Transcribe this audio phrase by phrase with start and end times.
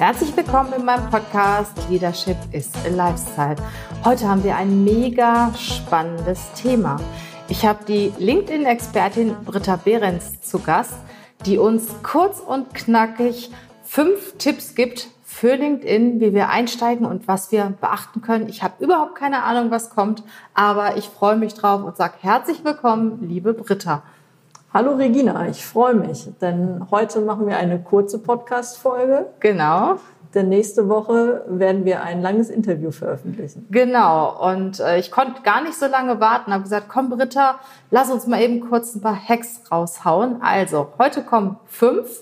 [0.00, 3.56] Herzlich willkommen in meinem Podcast Leadership is a Lifestyle.
[4.02, 6.98] Heute haben wir ein mega spannendes Thema.
[7.48, 10.94] Ich habe die LinkedIn-Expertin Britta Behrens zu Gast,
[11.44, 13.50] die uns kurz und knackig
[13.82, 18.48] fünf Tipps gibt für LinkedIn, wie wir einsteigen und was wir beachten können.
[18.48, 20.22] Ich habe überhaupt keine Ahnung, was kommt,
[20.54, 24.02] aber ich freue mich drauf und sage herzlich willkommen, liebe Britta.
[24.72, 29.26] Hallo Regina, ich freue mich, denn heute machen wir eine kurze Podcast-Folge.
[29.40, 29.96] Genau.
[30.32, 33.66] Denn nächste Woche werden wir ein langes Interview veröffentlichen.
[33.72, 34.48] Genau.
[34.48, 36.52] Und äh, ich konnte gar nicht so lange warten.
[36.52, 37.58] Habe gesagt, komm Britta,
[37.90, 40.40] lass uns mal eben kurz ein paar Hacks raushauen.
[40.40, 42.20] Also heute kommen fünf.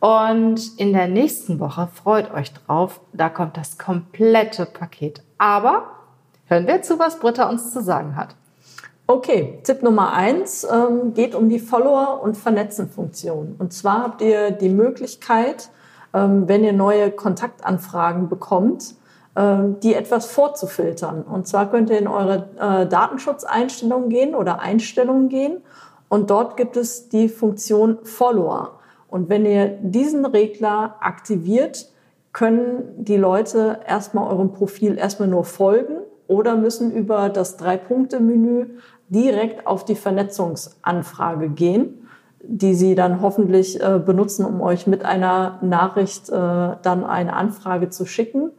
[0.00, 3.00] Und in der nächsten Woche freut euch drauf.
[3.12, 5.22] Da kommt das komplette Paket.
[5.38, 5.84] Aber
[6.46, 8.34] hören wir zu, was Britta uns zu sagen hat.
[9.10, 13.56] Okay, Tipp Nummer eins ähm, geht um die Follower- und Vernetzen-Funktion.
[13.58, 15.70] Und zwar habt ihr die Möglichkeit,
[16.14, 18.94] ähm, wenn ihr neue Kontaktanfragen bekommt,
[19.34, 21.22] ähm, die etwas vorzufiltern.
[21.22, 25.60] Und zwar könnt ihr in eure äh, Datenschutzeinstellungen gehen oder Einstellungen gehen
[26.08, 28.78] und dort gibt es die Funktion Follower.
[29.08, 31.90] Und wenn ihr diesen Regler aktiviert,
[32.32, 35.99] können die Leute erstmal eurem Profil erstmal nur folgen
[36.30, 38.66] oder müssen über das Drei-Punkte-Menü
[39.08, 42.06] direkt auf die Vernetzungsanfrage gehen,
[42.42, 47.90] die Sie dann hoffentlich äh, benutzen, um euch mit einer Nachricht äh, dann eine Anfrage
[47.90, 48.52] zu schicken.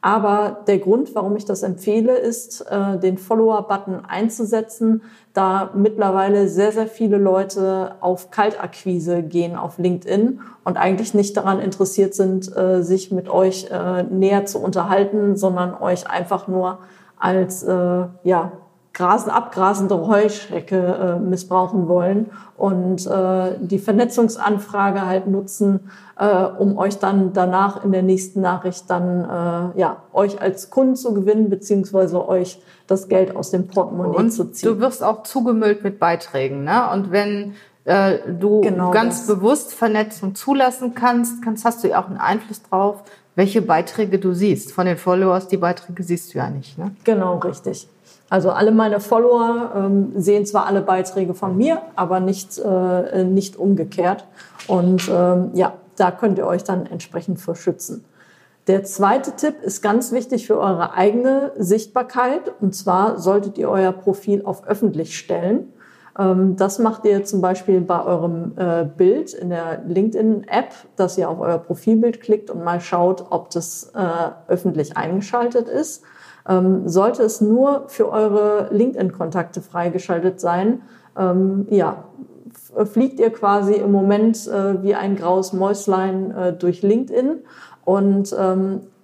[0.00, 5.02] Aber der Grund, warum ich das empfehle, ist, äh, den Follower-Button einzusetzen,
[5.34, 11.60] da mittlerweile sehr, sehr viele Leute auf Kaltakquise gehen auf LinkedIn und eigentlich nicht daran
[11.60, 16.78] interessiert sind, äh, sich mit euch äh, näher zu unterhalten, sondern euch einfach nur
[17.18, 18.52] als äh, ja,
[18.98, 26.98] Grasen, abgrasende Heuschrecke äh, missbrauchen wollen und äh, die Vernetzungsanfrage halt nutzen, äh, um euch
[26.98, 32.28] dann danach in der nächsten Nachricht dann äh, ja euch als Kunden zu gewinnen beziehungsweise
[32.28, 34.68] euch das Geld aus dem Portemonnaie und zu ziehen.
[34.68, 36.90] Du wirst auch zugemüllt mit Beiträgen, ne?
[36.92, 37.54] Und wenn
[37.84, 39.36] äh, du Genau ganz das.
[39.36, 43.04] bewusst Vernetzung zulassen kannst, kannst, hast du ja auch einen Einfluss drauf,
[43.38, 44.72] welche Beiträge du siehst.
[44.72, 46.76] Von den Followers, die Beiträge siehst du ja nicht.
[46.76, 46.90] Ne?
[47.04, 47.88] Genau, richtig.
[48.28, 53.56] Also alle meine Follower ähm, sehen zwar alle Beiträge von mir, aber nicht, äh, nicht
[53.56, 54.24] umgekehrt.
[54.66, 58.04] Und ähm, ja, da könnt ihr euch dann entsprechend für schützen.
[58.66, 62.52] Der zweite Tipp ist ganz wichtig für eure eigene Sichtbarkeit.
[62.60, 65.72] Und zwar solltet ihr euer Profil auf öffentlich stellen.
[66.18, 71.30] Ähm, Das macht ihr zum Beispiel bei eurem äh, Bild in der LinkedIn-App, dass ihr
[71.30, 76.02] auf euer Profilbild klickt und mal schaut, ob das äh, öffentlich eingeschaltet ist.
[76.48, 80.82] Ähm, sollte es nur für eure LinkedIn-Kontakte freigeschaltet sein,
[81.16, 82.04] ähm, ja,
[82.84, 87.40] fliegt ihr quasi im Moment äh, wie ein graues Mäuslein durch LinkedIn
[87.84, 88.34] und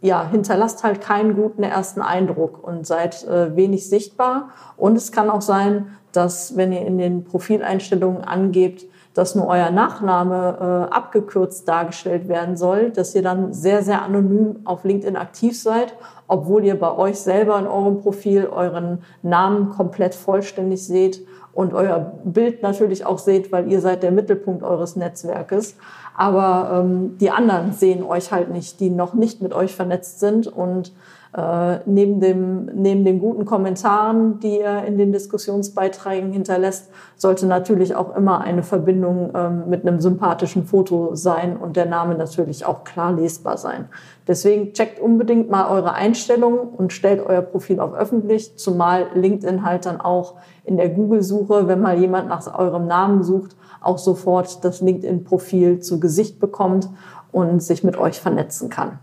[0.00, 4.50] ja, hinterlasst halt keinen guten ersten Eindruck und seid äh, wenig sichtbar.
[4.76, 9.70] Und es kann auch sein, dass wenn ihr in den Profileinstellungen angebt, dass nur euer
[9.70, 15.56] Nachname äh, abgekürzt dargestellt werden soll, dass ihr dann sehr, sehr anonym auf LinkedIn aktiv
[15.56, 15.94] seid,
[16.26, 22.14] obwohl ihr bei euch selber in eurem Profil euren Namen komplett vollständig seht und euer
[22.24, 25.76] Bild natürlich auch seht, weil ihr seid der Mittelpunkt eures Netzwerkes.
[26.16, 30.48] Aber ähm, die anderen sehen euch halt nicht, die noch nicht mit euch vernetzt sind
[30.48, 30.92] und
[31.36, 37.94] äh, neben, dem, neben den guten Kommentaren, die er in den Diskussionsbeiträgen hinterlässt, sollte natürlich
[37.94, 42.84] auch immer eine Verbindung ähm, mit einem sympathischen Foto sein und der Name natürlich auch
[42.84, 43.88] klar lesbar sein.
[44.26, 49.84] Deswegen checkt unbedingt mal eure Einstellungen und stellt euer Profil auf öffentlich, zumal LinkedIn halt
[49.84, 54.80] dann auch in der Google-Suche, wenn mal jemand nach eurem Namen sucht, auch sofort das
[54.80, 56.88] LinkedIn-Profil zu Gesicht bekommt
[57.32, 58.98] und sich mit euch vernetzen kann.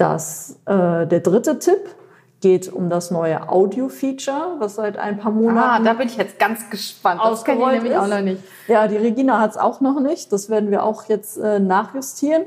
[0.00, 1.94] Das, äh, der dritte Tipp
[2.40, 6.38] geht um das neue Audio-Feature, was seit ein paar Ah, Monaten da bin ich jetzt
[6.38, 7.20] ganz gespannt.
[7.22, 7.98] Das kenne ich nämlich ist.
[7.98, 8.42] auch noch nicht.
[8.66, 10.32] Ja, die Regina hat es auch noch nicht.
[10.32, 12.44] Das werden wir auch jetzt äh, nachjustieren.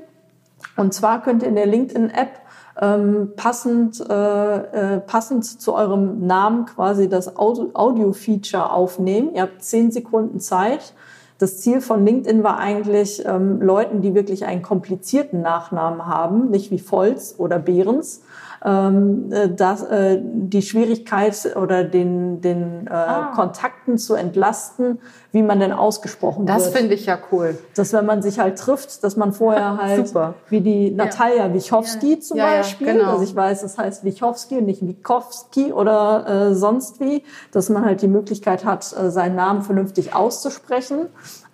[0.77, 2.39] Und zwar könnt ihr in der LinkedIn-App
[2.81, 9.35] ähm, passend, äh, äh, passend zu eurem Namen quasi das Audio- Audio-Feature aufnehmen.
[9.35, 10.93] Ihr habt zehn Sekunden Zeit.
[11.37, 16.71] Das Ziel von LinkedIn war eigentlich, ähm, Leuten, die wirklich einen komplizierten Nachnamen haben, nicht
[16.71, 18.21] wie Volz oder Behrens,
[18.63, 23.31] ähm, äh, dass, äh, die Schwierigkeit oder den, den äh, ah.
[23.35, 24.99] Kontakten zu entlasten,
[25.31, 26.67] wie man denn ausgesprochen das wird.
[26.67, 27.57] Das finde ich ja cool.
[27.75, 30.35] Dass wenn man sich halt trifft, dass man vorher halt, Super.
[30.49, 31.53] wie die Natalia ja.
[31.53, 33.11] Wichowski zum ja, Beispiel, ja, genau.
[33.13, 37.83] dass ich weiß, das heißt Wichowski und nicht Wikowski oder äh, sonst wie, dass man
[37.83, 41.07] halt die Möglichkeit hat, äh, seinen Namen vernünftig auszusprechen.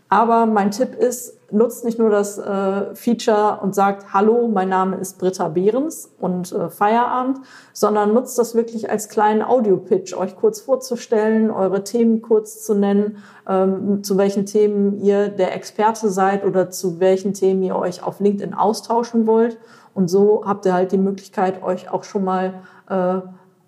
[0.10, 4.98] Aber mein Tipp ist, nutzt nicht nur das äh, Feature und sagt, hallo, mein Name
[4.98, 7.40] ist Britta Behrens und äh, Feierabend,
[7.74, 13.18] sondern nutzt das wirklich als kleinen Audio-Pitch, euch kurz vorzustellen, eure Themen kurz zu nennen,
[13.48, 18.20] ähm, zu welchen Themen ihr der Experte seid oder zu welchen Themen ihr euch auf
[18.20, 19.58] LinkedIn austauschen wollt.
[19.94, 22.56] Und so habt ihr halt die Möglichkeit, euch auch schon mal
[22.90, 23.22] äh,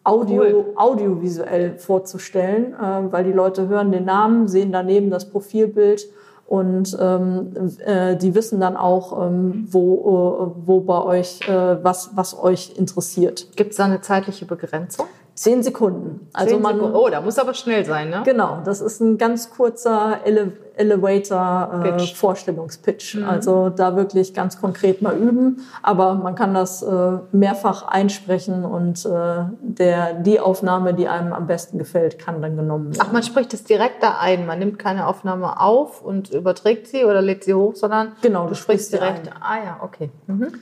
[0.03, 0.65] Audio, cool.
[0.75, 6.09] audiovisuell vorzustellen, äh, weil die Leute hören den Namen, sehen daneben das Profilbild
[6.51, 7.53] und ähm,
[7.85, 12.73] äh, die wissen dann auch, ähm, wo, äh, wo bei euch, äh, was, was euch
[12.75, 13.55] interessiert.
[13.55, 15.05] Gibt es da eine zeitliche Begrenzung?
[15.41, 16.27] Zehn Sekunden.
[16.33, 16.95] Also Zehn man, Sekunden.
[16.95, 18.21] Oh, da muss aber schnell sein, ne?
[18.23, 23.15] Genau, das ist ein ganz kurzer Ele Elevator äh, Vorstellungspitch.
[23.15, 23.23] Mhm.
[23.23, 25.65] Also da wirklich ganz konkret mal üben.
[25.81, 31.47] Aber man kann das äh, mehrfach einsprechen und äh, der, die Aufnahme, die einem am
[31.47, 33.03] besten gefällt, kann dann genommen werden.
[33.03, 34.45] Ach, man spricht es direkt da ein.
[34.45, 38.49] Man nimmt keine Aufnahme auf und überträgt sie oder lädt sie hoch, sondern genau, du,
[38.49, 39.27] du sprichst direkt.
[39.27, 39.41] Ein.
[39.41, 40.11] Ah ja, okay.
[40.27, 40.53] Mhm.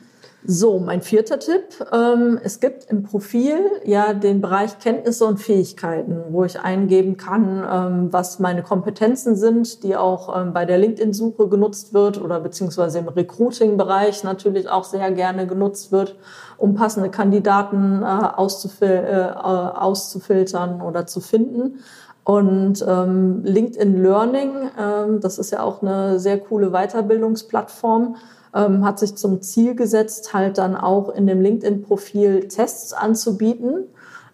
[0.45, 1.85] So, mein vierter Tipp.
[1.91, 7.67] Ähm, es gibt im Profil ja den Bereich Kenntnisse und Fähigkeiten, wo ich eingeben kann,
[7.69, 12.99] ähm, was meine Kompetenzen sind, die auch ähm, bei der LinkedIn-Suche genutzt wird oder beziehungsweise
[12.99, 16.15] im Recruiting-Bereich natürlich auch sehr gerne genutzt wird,
[16.57, 21.79] um passende Kandidaten äh, auszufil äh, auszufiltern oder zu finden.
[22.23, 28.15] Und ähm, LinkedIn Learning, ähm, das ist ja auch eine sehr coole Weiterbildungsplattform,
[28.53, 33.85] ähm, hat sich zum Ziel gesetzt, halt dann auch in dem LinkedIn-Profil Tests anzubieten.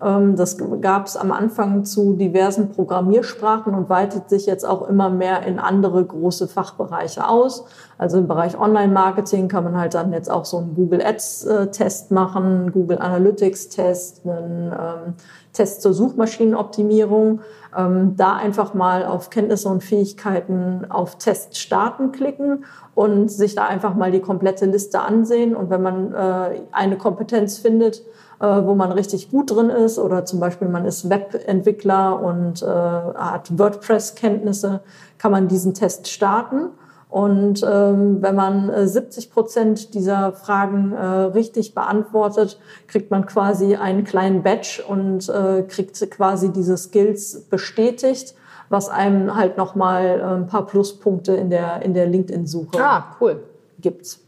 [0.04, 5.10] Ähm, das gab es am Anfang zu diversen Programmiersprachen und weitet sich jetzt auch immer
[5.10, 7.66] mehr in andere große Fachbereiche aus.
[7.98, 12.72] Also im Bereich Online-Marketing kann man halt dann jetzt auch so einen Google Ads-Test machen,
[12.74, 15.16] Google Analytics-Test, einen
[15.56, 17.42] Test zur Suchmaschinenoptimierung.
[17.75, 23.66] Ähm, da einfach mal auf Kenntnisse und Fähigkeiten auf Test starten klicken und sich da
[23.66, 25.56] einfach mal die komplette Liste ansehen.
[25.56, 28.04] Und wenn man äh, eine Kompetenz findet,
[28.40, 32.66] äh, wo man richtig gut drin ist oder zum Beispiel man ist Webentwickler und äh,
[32.66, 34.81] hat WordPress-Kenntnisse,
[35.18, 36.69] kann man diesen Test starten.
[37.16, 43.78] Und ähm, wenn man 70 äh, Prozent dieser Fragen äh, richtig beantwortet, kriegt man quasi
[43.78, 48.36] einen kleinen Badge und äh, kriegt quasi diese Skills bestätigt,
[48.68, 53.42] was einem halt nochmal äh, ein paar Pluspunkte in der, in der LinkedIn-Suche ah, cool.
[53.80, 54.20] gibt.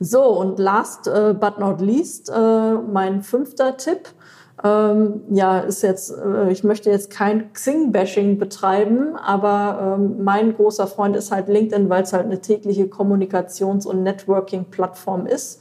[0.00, 4.08] So, und last uh, but not least, äh, mein fünfter Tipp.
[4.64, 10.88] Ähm, ja, ist jetzt, äh, ich möchte jetzt kein Xing-Bashing betreiben, aber ähm, mein großer
[10.88, 15.60] Freund ist halt LinkedIn, weil es halt eine tägliche Kommunikations- und Networking-Plattform ist.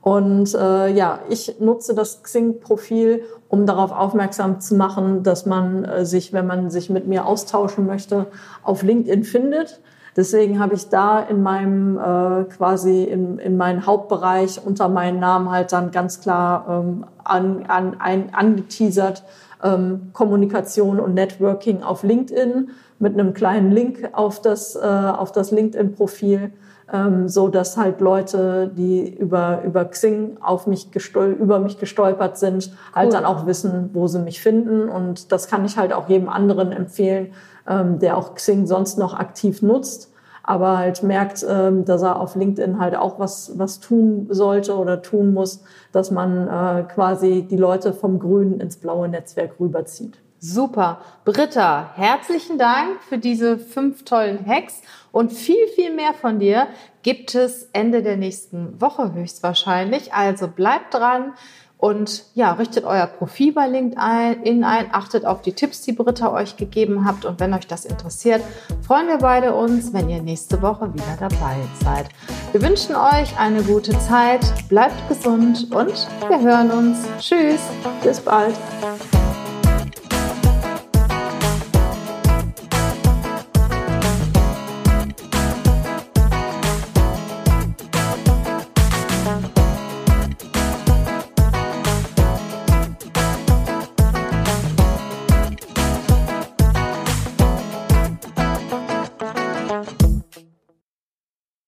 [0.00, 6.06] Und äh, ja, ich nutze das Xing-Profil, um darauf aufmerksam zu machen, dass man äh,
[6.06, 8.26] sich, wenn man sich mit mir austauschen möchte,
[8.62, 9.80] auf LinkedIn findet.
[10.18, 15.48] Deswegen habe ich da in meinem äh, quasi in, in meinen Hauptbereich unter meinen Namen
[15.48, 19.22] halt dann ganz klar ähm, an, an, ein, angeteasert
[19.62, 25.50] ähm, Kommunikation und Networking auf LinkedIn mit einem kleinen Link auf das äh, auf das
[25.50, 26.52] LinkedIn-Profil,
[26.92, 32.38] ähm, so dass halt Leute, die über über Xing auf mich gestol über mich gestolpert
[32.38, 33.12] sind, halt cool.
[33.12, 36.72] dann auch wissen, wo sie mich finden und das kann ich halt auch jedem anderen
[36.72, 37.32] empfehlen,
[37.68, 40.12] ähm, der auch Xing sonst noch aktiv nutzt,
[40.42, 45.02] aber halt merkt, ähm, dass er auf LinkedIn halt auch was, was tun sollte oder
[45.02, 45.62] tun muss,
[45.92, 50.18] dass man äh, quasi die Leute vom grünen ins blaue Netzwerk rüberzieht.
[50.40, 51.00] Super.
[51.24, 56.68] Britta, herzlichen Dank für diese fünf tollen Hacks und viel, viel mehr von dir
[57.02, 60.12] gibt es Ende der nächsten Woche höchstwahrscheinlich.
[60.12, 61.32] Also bleibt dran.
[61.78, 66.56] Und ja, richtet euer Profil bei LinkedIn ein, achtet auf die Tipps, die Britta euch
[66.56, 67.24] gegeben habt.
[67.24, 68.42] Und wenn euch das interessiert,
[68.84, 72.08] freuen wir beide uns, wenn ihr nächste Woche wieder dabei seid.
[72.50, 77.06] Wir wünschen euch eine gute Zeit, bleibt gesund und wir hören uns.
[77.20, 77.60] Tschüss,
[78.02, 78.54] bis bald.